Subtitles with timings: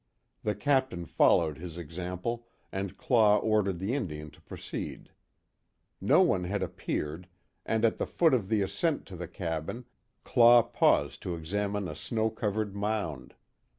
[0.41, 5.11] The Captain followed his example, and Claw ordered the Indian to proceed.
[6.01, 7.27] No one had appeared,
[7.67, 9.85] and at the foot of the ascent to the cabin,
[10.23, 13.35] Claw paused to examine a snow covered mound.